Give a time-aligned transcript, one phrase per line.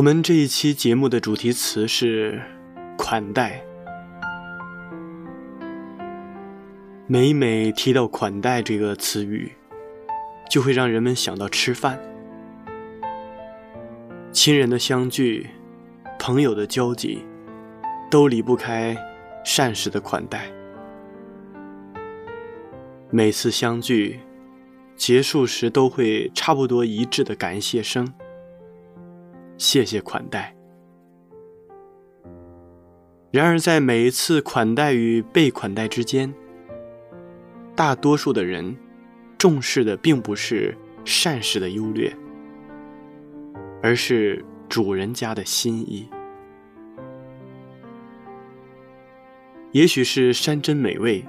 [0.00, 2.40] 我们这一期节目的主题词是
[2.96, 3.62] 款待。
[7.06, 9.52] 每每提到款待这个词语，
[10.48, 12.00] 就会让人们想到吃饭、
[14.32, 15.50] 亲人的相聚、
[16.18, 17.22] 朋友的交集，
[18.10, 18.96] 都离不开
[19.44, 20.46] 善事的款待。
[23.10, 24.20] 每次相聚
[24.96, 28.10] 结束时，都会差不多一致的感谢声。
[29.60, 30.56] 谢谢款待。
[33.30, 36.32] 然而，在每一次款待与被款待之间，
[37.76, 38.74] 大多数的人
[39.36, 42.16] 重视的并不是善事的优劣，
[43.82, 46.08] 而是主人家的心意。
[49.72, 51.22] 也许是山珍美味，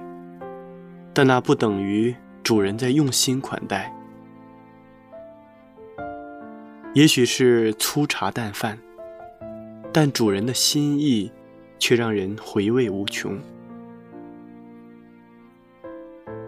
[1.12, 3.94] 但那不等于主人在用心款待。
[6.94, 8.78] 也许是粗茶淡饭，
[9.90, 11.32] 但主人的心意
[11.78, 13.38] 却让人回味无穷。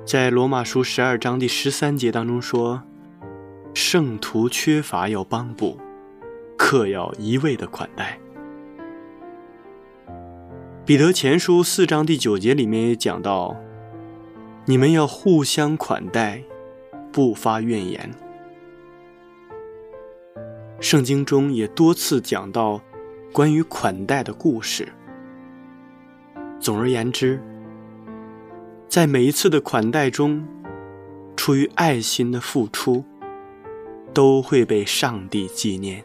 [0.05, 2.83] 在罗马书十二章第十三节当中说
[3.73, 5.79] ：“圣徒缺乏要帮补，
[6.59, 8.19] 客要一味的款待。”
[10.85, 13.57] 彼得前书四章第九节里面也讲到
[14.69, 16.43] ：“你们要互相款待，
[17.11, 18.11] 不发怨言。”
[20.81, 22.81] 圣经中也多次讲到
[23.33, 24.87] 关于款待的故事。
[26.61, 27.41] 总而言之，
[28.89, 30.47] 在每一次的款待中，
[31.37, 33.05] 出于爱心的付出，
[34.13, 36.05] 都会被上帝纪念。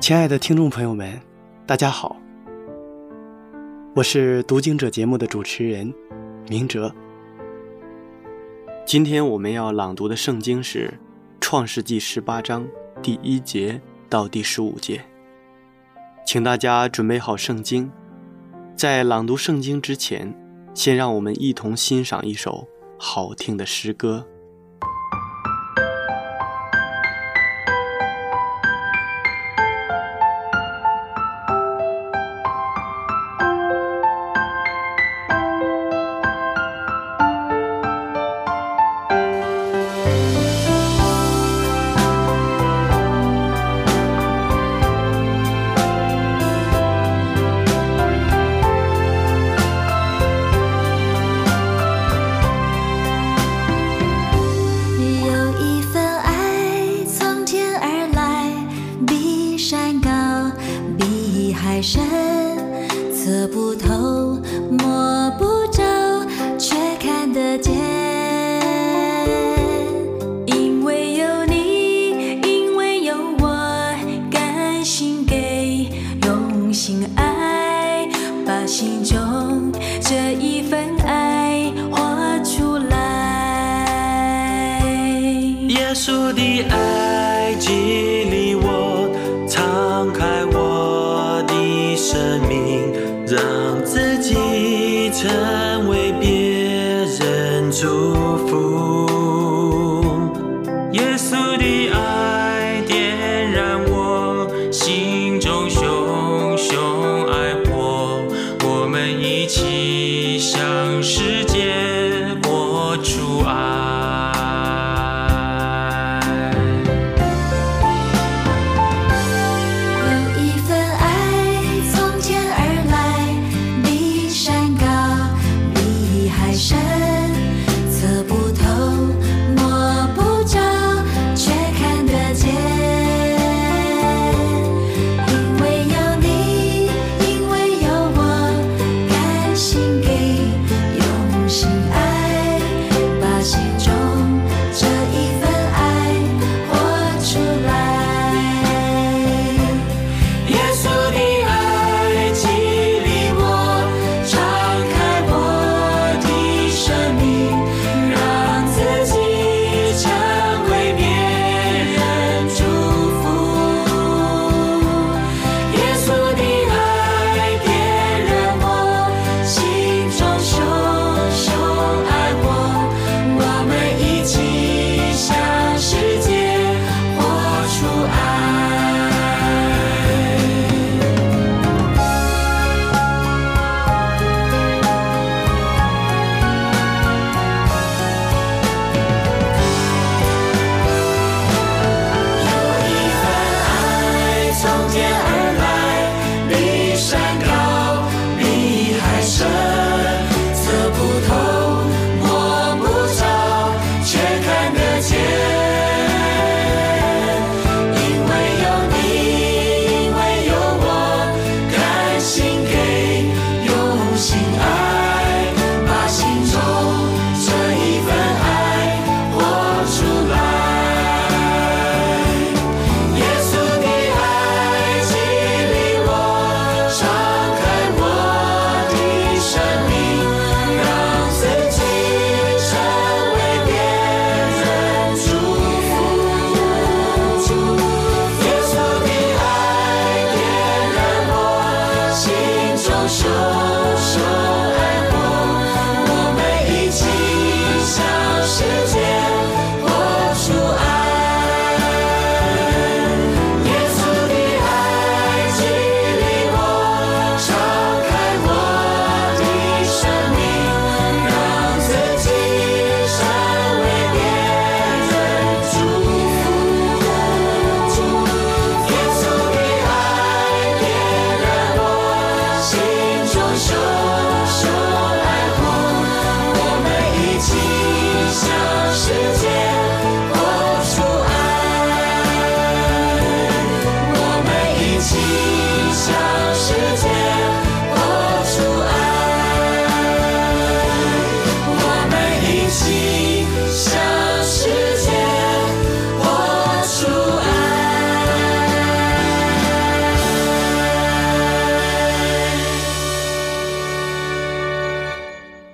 [0.00, 1.29] 亲爱的听众朋友们。
[1.70, 2.16] 大家好，
[3.94, 5.94] 我是读经者节目的主持人
[6.48, 6.92] 明哲。
[8.84, 10.88] 今天我们要朗读的圣经是
[11.40, 12.66] 《创世纪》十八章
[13.00, 15.00] 第一节到第十五节，
[16.26, 17.88] 请大家准备好圣经。
[18.74, 20.34] 在朗读圣经之前，
[20.74, 22.66] 先让我们一同欣赏一首
[22.98, 24.26] 好听的诗歌。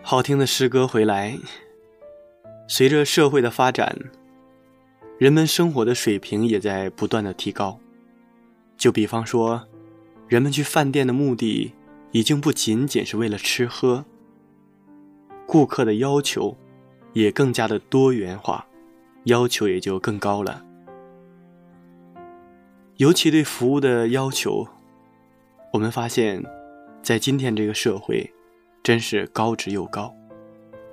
[0.08, 1.36] 好听的诗歌回来。
[2.68, 3.98] 随着社会的发展，
[5.18, 7.80] 人们生活的水平也在不断的提高。
[8.76, 9.66] 就比方说，
[10.28, 11.72] 人们去饭店的目的
[12.12, 14.04] 已经不仅仅是为了吃喝，
[15.44, 16.56] 顾客的要求
[17.12, 18.64] 也更加的多元化，
[19.24, 20.64] 要求也就更高了。
[22.98, 24.68] 尤其对服务的要求，
[25.72, 26.44] 我们发现，
[27.02, 28.32] 在今天这个社会。
[28.86, 30.14] 真是高值又高，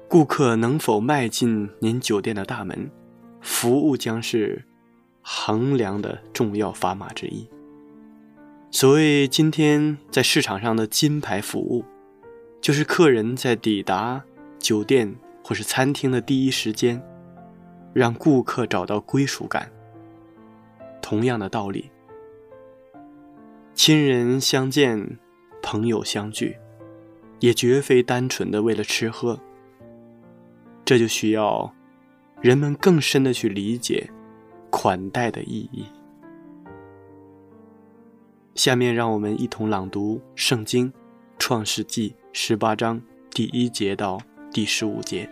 [0.09, 2.89] 顾客能否迈进您酒店的大门，
[3.39, 4.65] 服务将是
[5.21, 7.47] 衡量的重要砝码之一。
[8.71, 11.85] 所谓今天在市场上的金牌服务，
[12.59, 14.23] 就是客人在抵达
[14.57, 16.99] 酒店或是餐厅的第一时间，
[17.93, 19.71] 让顾客找到归属感。
[20.99, 21.91] 同样的道理，
[23.75, 25.19] 亲人相见，
[25.61, 26.57] 朋友相聚。
[27.43, 29.37] 也绝非单纯的为了吃喝，
[30.85, 31.75] 这就需要
[32.39, 34.09] 人们更深的去理解
[34.69, 35.85] 款待的意义。
[38.55, 40.89] 下面让我们一同朗读《圣经·
[41.37, 45.29] 创世纪》十八章第一节到第十五节。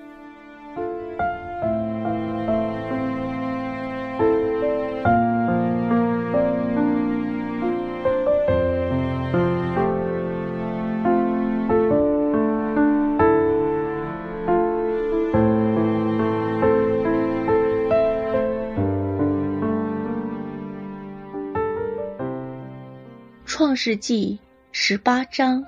[23.72, 24.38] 创世纪
[24.74, 25.64] 十八章，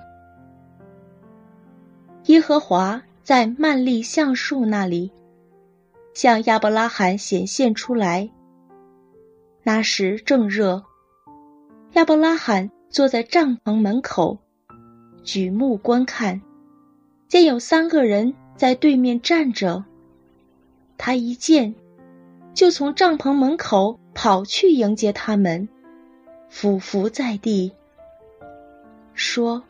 [2.26, 5.10] 耶和华在曼利橡树那里
[6.14, 8.30] 向亚伯拉罕显现出来。
[9.64, 10.84] 那时正热，
[11.94, 14.38] 亚伯拉罕坐在帐篷门口，
[15.24, 16.42] 举目观看，
[17.30, 19.86] 见有三个人在对面站着。
[20.98, 21.74] 他一见，
[22.54, 25.70] 就从帐篷门口跑去迎接他们，
[26.50, 27.72] 俯伏在地。
[29.14, 29.64] 说：“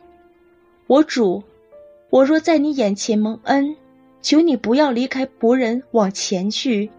[0.86, 1.42] 我主，
[2.10, 3.76] 我若在你眼前蒙恩，
[4.22, 6.90] 求你不要离开仆人往前去，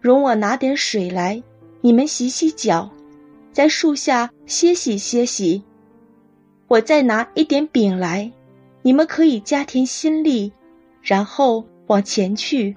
[0.00, 1.42] 容我拿点水来，
[1.80, 2.90] 你们洗洗脚，
[3.52, 5.62] 在树下歇息歇息。
[6.66, 8.32] 我再拿一点饼来，
[8.82, 10.52] 你们可以加添心力，
[11.00, 12.76] 然后往前去。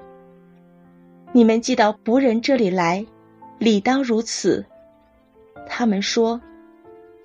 [1.31, 3.05] 你们寄到仆人这里来，
[3.57, 4.65] 理当如此。”
[5.67, 6.39] 他们说。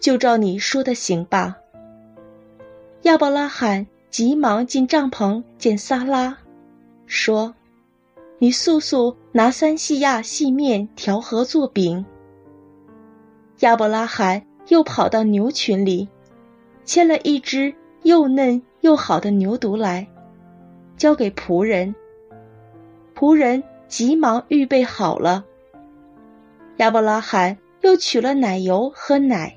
[0.01, 1.57] 就照你说的行吧。
[3.03, 6.37] 亚伯拉罕急忙进帐篷见撒拉，
[7.07, 7.55] 说
[8.39, 12.05] ：“你速速拿三细亚细面调和做饼。”
[13.61, 16.09] 亚伯拉罕又跑到牛群里，
[16.85, 20.09] 牵了一只又嫩又好的牛犊来，
[20.97, 21.95] 交给仆人。
[23.15, 25.45] 仆人急忙预备好了。
[26.79, 29.57] 亚伯拉罕又取了奶油和奶。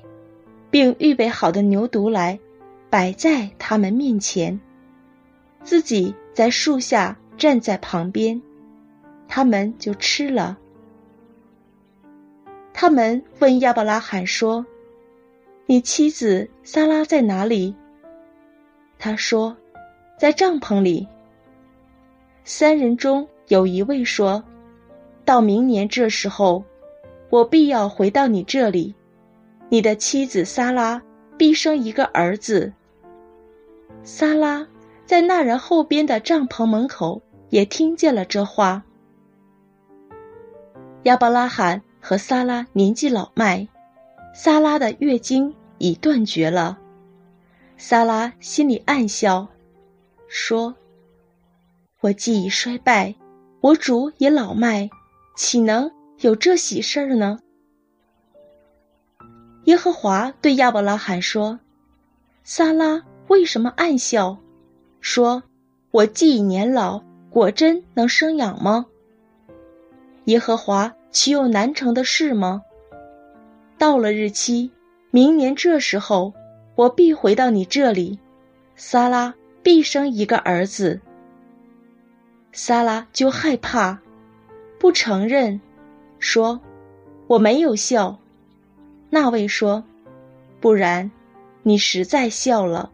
[0.74, 2.36] 并预备好的牛犊来，
[2.90, 4.60] 摆在他们面前，
[5.62, 8.42] 自己在树下站在旁边，
[9.28, 10.58] 他们就吃了。
[12.72, 14.66] 他们问亚伯拉罕说
[15.66, 17.72] ：“你妻子撒拉在哪里？”
[18.98, 19.56] 他说
[20.18, 21.06] ：“在帐篷里。”
[22.42, 24.42] 三人中有一位说
[25.24, 26.64] ：“到明年这时候，
[27.30, 28.92] 我必要回到你这里。”
[29.68, 31.02] 你的妻子萨拉
[31.36, 32.72] 必生一个儿子。
[34.02, 34.66] 萨拉
[35.06, 38.84] 在那人后边的帐篷门口也听见了这话。
[41.04, 43.66] 亚伯拉罕和萨拉年纪老迈，
[44.34, 46.78] 萨拉的月经已断绝了。
[47.76, 49.48] 萨拉心里暗笑，
[50.28, 50.74] 说
[52.00, 53.14] ：“我既已衰败，
[53.60, 54.88] 我主也老迈，
[55.36, 55.90] 岂能
[56.20, 57.40] 有这喜事儿呢？”
[59.64, 61.58] 耶和华对亚伯拉罕说
[62.44, 64.36] ：“撒拉为什么暗笑？
[65.00, 65.42] 说：
[65.90, 68.84] 我既已年老，果真能生养吗？
[70.26, 72.62] 耶和华岂有难成的事吗？
[73.78, 74.70] 到了日期，
[75.10, 76.34] 明年这时候，
[76.74, 78.18] 我必回到你这里，
[78.76, 81.00] 撒拉必生一个儿子。
[82.52, 83.98] 撒拉就害怕，
[84.78, 85.58] 不承认，
[86.18, 86.60] 说：
[87.26, 88.18] 我没有笑。”
[89.14, 89.84] 那位说
[90.60, 91.08] ：“不然，
[91.62, 92.90] 你实在笑了。”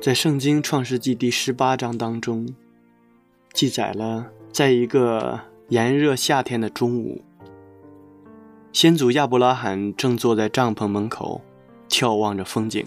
[0.00, 2.48] 在《圣经·创世纪》第十八章当中，
[3.52, 5.38] 记载了在一个
[5.68, 7.20] 炎热夏天的中午，
[8.72, 11.42] 先祖亚伯拉罕正坐在帐篷门口，
[11.88, 12.86] 眺望着风景。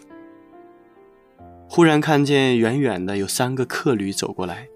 [1.68, 4.68] 忽然看见远远的有三个客旅走过来。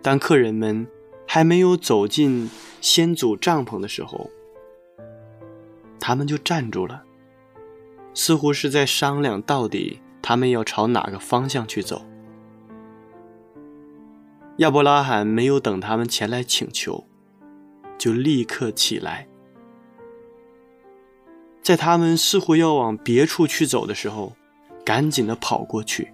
[0.00, 0.86] 当客人们
[1.26, 4.30] 还没有走进先祖帐篷的时候，
[5.98, 7.04] 他们就站住了，
[8.14, 12.02] 似乎是在商量到底他们要朝哪个方向去走。
[14.58, 17.06] 亚伯拉罕没有等他们前来请求，
[17.96, 19.26] 就立刻起来，
[21.62, 24.34] 在他们似乎要往别处去走的时候。
[24.84, 26.12] 赶紧的跑过去，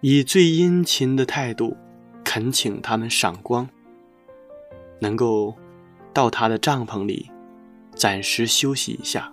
[0.00, 1.76] 以最殷勤的态度
[2.24, 3.68] 恳请他们赏光，
[4.98, 5.54] 能够
[6.14, 7.30] 到他的帐篷里
[7.94, 9.30] 暂时休息一下。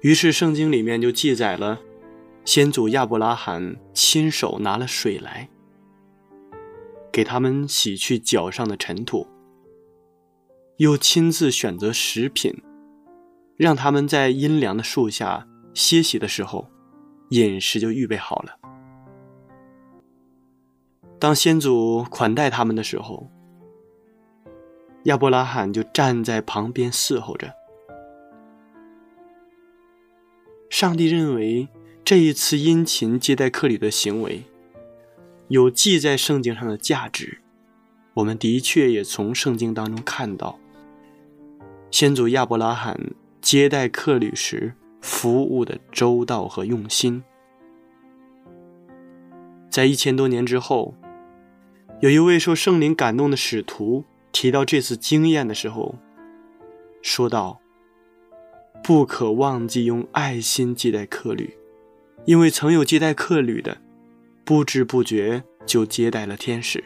[0.00, 1.78] 于是圣经里面就记载了，
[2.44, 5.48] 先祖亚伯拉罕亲手拿了水来，
[7.12, 9.28] 给他们洗去脚上的尘土，
[10.78, 12.62] 又亲自选择食品，
[13.56, 15.46] 让他们在阴凉的树下。
[15.74, 16.70] 歇息的时候，
[17.28, 18.58] 饮食就预备好了。
[21.18, 23.30] 当先祖款待他们的时候，
[25.04, 27.52] 亚伯拉罕就站在旁边伺候着。
[30.70, 31.68] 上帝认为
[32.02, 34.44] 这一次殷勤接待客旅的行为
[35.48, 37.42] 有记在圣经上的价值。
[38.14, 40.58] 我们的确也从圣经当中看到，
[41.90, 42.98] 先祖亚伯拉罕
[43.40, 44.74] 接待客旅时。
[45.02, 47.22] 服务的周到和用心，
[49.70, 50.94] 在一千多年之后，
[52.00, 55.94] 有一位受圣灵感动的使徒提到这次经验的时候，
[57.02, 57.60] 说道
[58.82, 61.56] ：“不可忘记用爱心接待客旅，
[62.24, 63.78] 因为曾有接待客旅的，
[64.44, 66.82] 不知不觉就接待了天使。”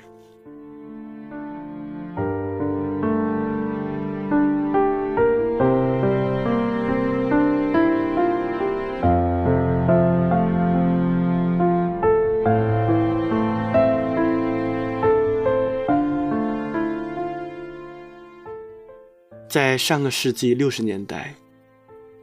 [19.71, 21.33] 在上个世纪六十年代，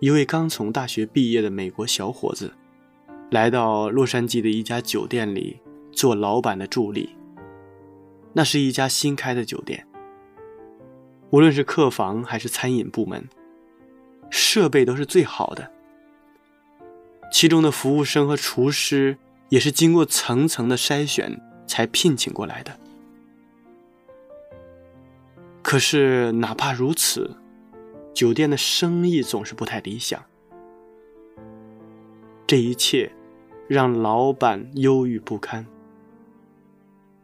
[0.01, 2.51] 一位刚从大学毕业的美国小伙子，
[3.32, 5.58] 来到洛杉矶的一家酒店里
[5.94, 7.16] 做老板的助理。
[8.34, 9.88] 那是一家新开的酒店，
[11.30, 13.25] 无论是客房还是餐饮部门，
[14.30, 15.72] 设备都是最好的。
[17.32, 22.77] 其中的服务生和厨师也是经过层层的筛选才聘请过来的。
[25.70, 27.36] 可是，哪怕如此，
[28.14, 30.24] 酒店的生意总是不太理想。
[32.48, 33.12] 这一切
[33.68, 35.68] 让老板忧郁不堪。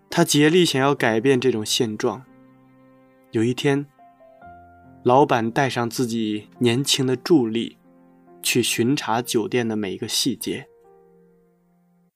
[0.10, 2.26] 他竭力想要改变这种现状。
[3.32, 3.86] 有一天，
[5.04, 7.78] 老板带上自己年轻的助理，
[8.42, 10.68] 去巡查酒店的每一个细节，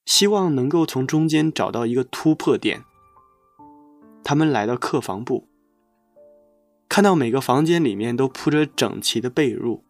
[0.04, 2.84] 希望能够从中间找到一个突破点。
[4.22, 5.48] 他们来到客房部。
[6.88, 9.80] 看到每个房间里面都铺着整齐的被褥，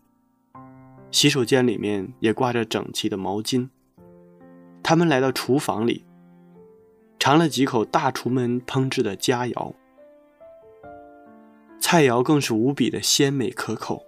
[1.10, 3.68] 洗手间里面也挂着整齐的毛巾。
[4.82, 6.04] 他们来到厨房里，
[7.18, 9.74] 尝了几口大厨们烹制的佳肴，
[11.78, 14.04] 菜肴更是无比的鲜美可口。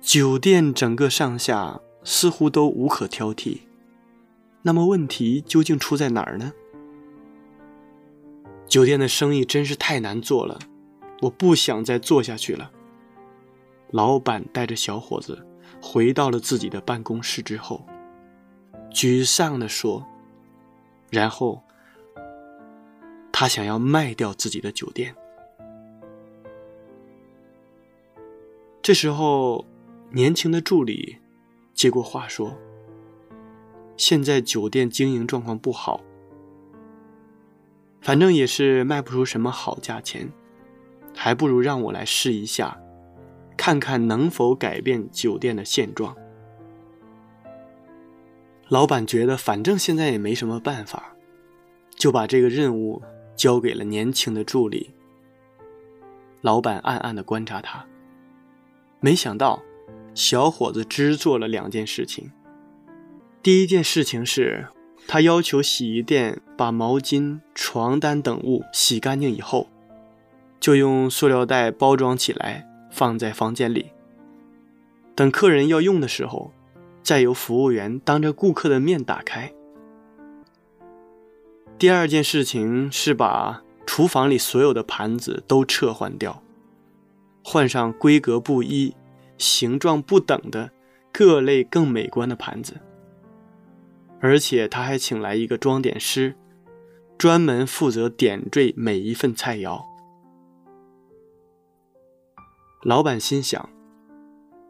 [0.00, 3.58] 酒店整个上下似乎都无可挑剔，
[4.62, 6.52] 那么问题究竟出在哪儿呢？
[8.66, 10.58] 酒店的生意真是太难做了。
[11.20, 12.70] 我不想再做下去了。
[13.90, 15.46] 老板带着小伙子
[15.80, 17.86] 回到了自己的办公室之后，
[18.90, 20.06] 沮丧地说
[21.10, 21.62] ：“然后，
[23.32, 25.16] 他想要卖掉自己的酒店。”
[28.82, 29.64] 这时候，
[30.10, 31.16] 年轻的助理
[31.74, 32.56] 接过话说
[33.96, 36.00] ：“现在酒店经营状况不好，
[38.00, 40.30] 反正也是卖不出什么好价钱。”
[41.20, 42.80] 还不如让我来试一下，
[43.56, 46.16] 看看能否改变酒店的现状。
[48.68, 51.16] 老板觉得反正现在也没什么办法，
[51.96, 53.02] 就把这个任务
[53.34, 54.90] 交给了年轻的助理。
[56.40, 57.84] 老板暗暗的观察他，
[59.00, 59.60] 没想到
[60.14, 62.30] 小伙子只做了两件事情。
[63.42, 64.68] 第一件事情是，
[65.08, 69.66] 他要求洗衣店把毛巾、床单等物洗干净以后。
[70.60, 73.92] 就用塑料袋包装起来，放在房间里。
[75.14, 76.52] 等客人要用的时候，
[77.02, 79.52] 再由服务员当着顾客的面打开。
[81.78, 86.42] 第二件事情是把厨房里所有的盘子都撤换掉，
[87.42, 88.94] 换上规格不一、
[89.38, 90.70] 形状不等的
[91.12, 92.78] 各类更美观的盘子。
[94.20, 96.34] 而且他还请来一个装点师，
[97.16, 99.87] 专门负责点缀每一份菜肴。
[102.88, 103.68] 老板心想：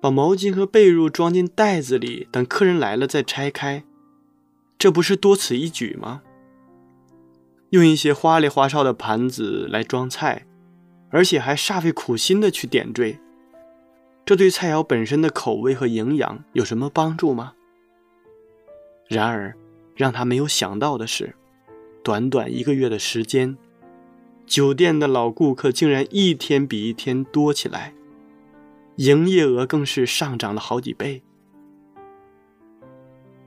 [0.00, 3.84] 把毛巾和被褥装进袋子里，等客人来了再拆开，
[4.76, 6.22] 这不是多此一举吗？
[7.70, 10.44] 用一些花里花哨的盘子来装菜，
[11.10, 13.20] 而且还煞费苦心的去点缀，
[14.26, 17.52] 这对菜肴本身的口味和营养有什么帮助吗？
[19.06, 19.54] 然而，
[19.94, 21.36] 让他没有想到的是，
[22.02, 23.56] 短短一个月的时间，
[24.44, 27.94] 酒店的老顾客竟然一天比一天多起来，
[28.98, 31.22] 营业额更是上涨了好几倍。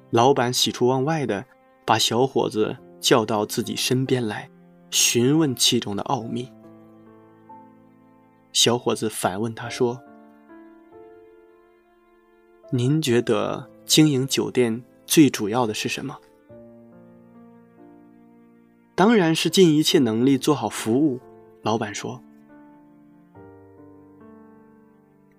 [0.10, 1.46] 老板喜出望外的
[1.86, 4.50] 把小伙子叫到自己身边来，
[4.92, 6.50] 询问其中的奥秘。
[8.54, 10.02] 小伙子反问他说
[12.72, 16.18] ：“您觉得经营酒店？”最主要的是什么？
[18.96, 21.20] 当然是尽一切能力做好服务。
[21.62, 22.24] 老板说。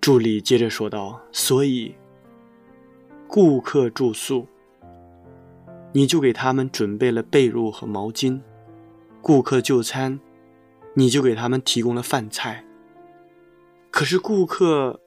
[0.03, 1.95] 助理接着说道：“所以，
[3.29, 4.49] 顾客住宿，
[5.93, 8.41] 你就给他们准备了被褥和毛巾；
[9.21, 10.19] 顾客就餐，
[10.95, 12.65] 你就给他们提供了饭菜。
[13.93, 15.01] 可是，顾客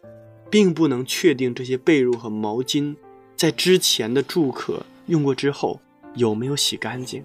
[0.50, 2.96] 并不能确定这些被褥和毛巾。”
[3.36, 5.82] 在之前的住客用过之后
[6.14, 7.22] 有没有洗干净？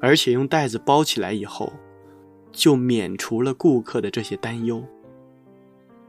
[0.00, 1.70] 而且用袋子包起来以后，
[2.50, 4.82] 就免除了顾客的这些担忧，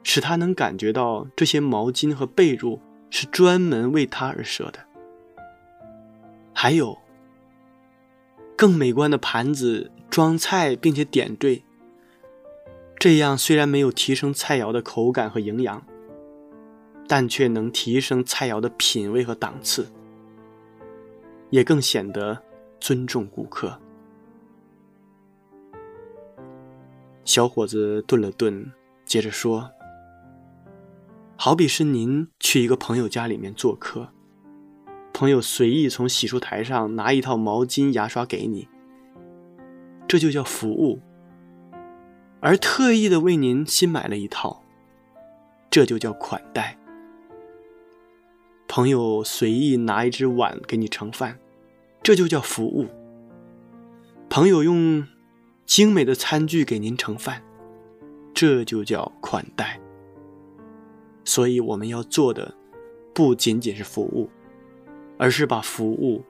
[0.05, 4.79] 使他能感觉到这些毛巾和被褥是专门为他而设的。
[6.53, 6.97] 还有
[8.55, 11.63] 更美观的盘子装菜，并且点缀，
[12.97, 15.85] 这样虽然没有提升菜肴的口感和营养。
[17.07, 19.85] 但却能提升菜肴的品味和档次，
[21.51, 22.41] 也更显得
[22.79, 23.79] 尊重顾客。
[27.23, 28.71] 小伙子顿了顿，
[29.05, 29.69] 接着说
[31.37, 34.09] ：“好比是您去一个朋友家里面做客，
[35.13, 38.67] 朋友随意从洗漱台上拿一套毛巾、牙刷给你，
[40.07, 40.99] 这就叫服务；
[42.39, 44.63] 而特意的为您新买了一套，
[45.69, 46.77] 这就叫款待。”
[48.67, 51.37] 朋友随意拿一只碗给你盛饭，
[52.01, 52.87] 这就叫服务。
[54.29, 55.05] 朋友用
[55.65, 57.43] 精美的餐具给您盛饭，
[58.33, 59.79] 这就叫款待。
[61.25, 62.53] 所以我们要做的
[63.13, 64.29] 不仅仅是服务，
[65.17, 66.23] 而是把服务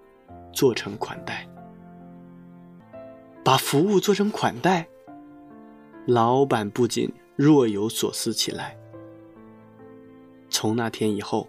[0.52, 1.48] 做成款待。
[3.44, 4.88] 把服务做成款待，
[6.08, 8.76] 老板不仅若有所思起来。
[10.50, 11.48] 从那天以后。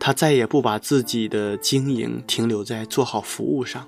[0.00, 3.86] 他再也不把自己的经营停留在做好服务上，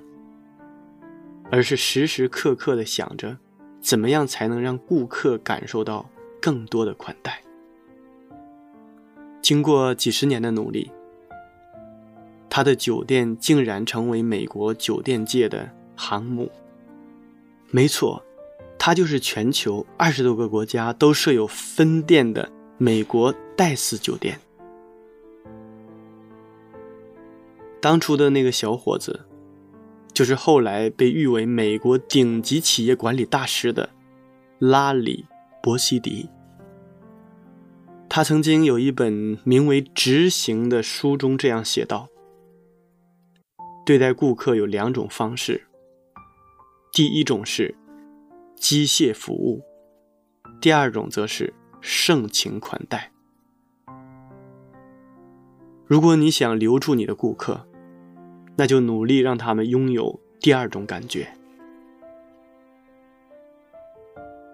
[1.49, 3.37] 而是时时刻刻的想着，
[3.79, 6.07] 怎么样才能让顾客感受到
[6.41, 7.41] 更多的款待。
[9.41, 10.91] 经过几十年的努力，
[12.49, 16.51] 他的酒店竟然成为美国酒店界的航母。
[17.71, 18.21] 没错，
[18.77, 24.39] 他就是全球二十多个国家都设有分店的美国戴斯酒店。
[27.81, 29.21] 当初的那个小伙子，
[30.13, 33.89] 就是后来被誉为美国顶级企业管理大师的
[34.59, 35.25] 拉里·
[35.63, 36.29] 博西迪。
[38.13, 42.09] 他曾经有一本名为《执行》的书中这样写道
[43.87, 45.65] ：“对待顾客有两种方式，
[46.91, 47.73] 第一种是
[48.57, 49.63] 机械服务，
[50.59, 53.13] 第二种则是盛情款待。
[55.87, 57.65] 如果你想留住你的顾客，”
[58.57, 61.33] 那就努力让他们拥有第二种感觉。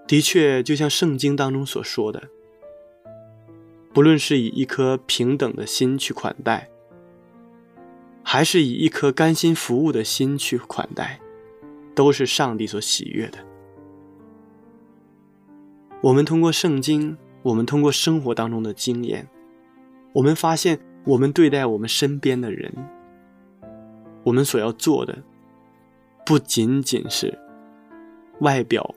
[0.07, 2.29] 的确，就像圣经当中所说的，
[3.97, 6.69] 不论是以一颗平等的心去款待，
[8.21, 11.19] 还是以一颗甘心服务的心去款待，
[11.95, 13.39] 都是上帝所喜悦的。
[15.99, 19.27] 我们通过圣经，我们通过生活当中的经验，
[20.13, 22.71] 我们发现，我们对待我们身边的人。
[24.23, 25.17] 我们所要做的，
[26.23, 27.36] 不仅仅是
[28.41, 28.93] 外表，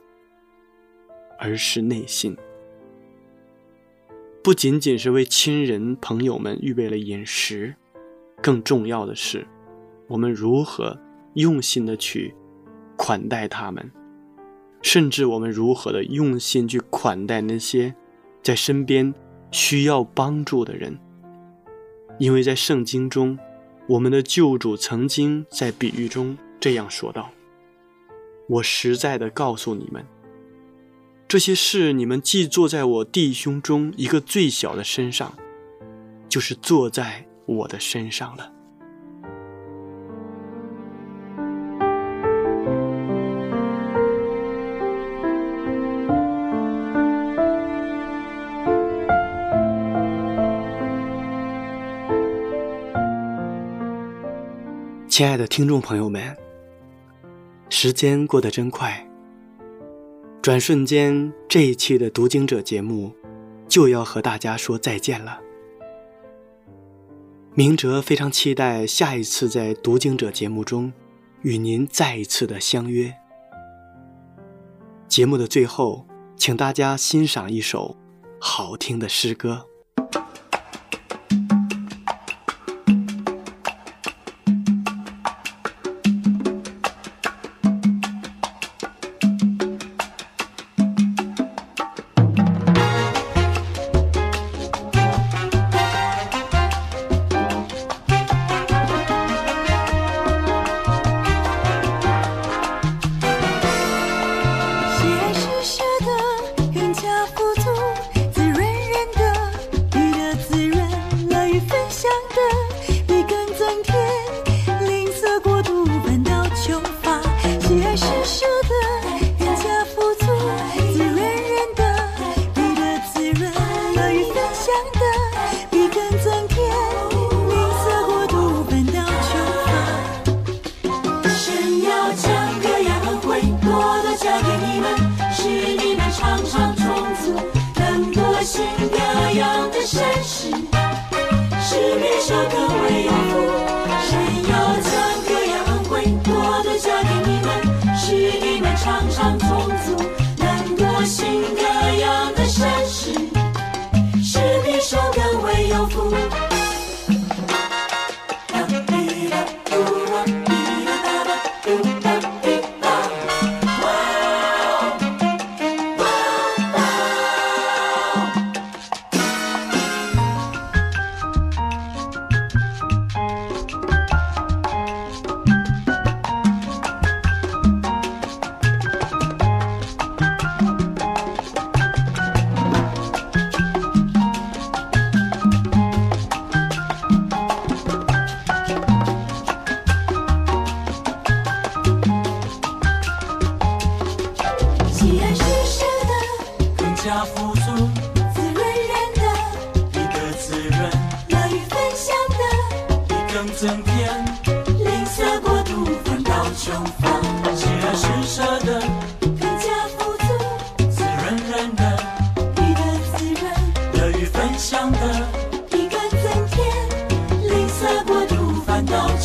[1.39, 2.35] 而是内心；
[4.43, 7.75] 不仅仅是为亲人朋友们预备了饮食，
[8.41, 9.45] 更重要的是，
[10.07, 10.99] 我们如何
[11.35, 12.33] 用心的去
[12.97, 13.91] 款待他们，
[14.81, 17.93] 甚至我们如何的用心去款待那些
[18.41, 19.13] 在身边
[19.51, 20.97] 需要帮助的人。
[22.17, 23.37] 因为在圣经中，
[23.87, 27.29] 我们的救主曾经在比喻中这样说道
[28.49, 30.03] ：“我实在的告诉你们，
[31.31, 35.33] 这些事你们既坐在我弟兄中一个最小的身上，
[36.27, 38.51] 就是坐在我的身上了。”
[55.07, 56.35] 亲爱的听众朋友们，
[57.69, 59.07] 时间过得真快，
[60.41, 63.15] 转瞬间这一期的读经者节目
[63.67, 65.39] 就要和大家说再见了。
[67.53, 70.91] 明哲非常期待下一次在读经者节目中
[71.43, 73.13] 与您再一次的相约。
[75.07, 77.95] 节目的最后，请大家欣赏一首
[78.39, 79.67] 好听的诗歌。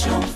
[0.07, 0.36] 您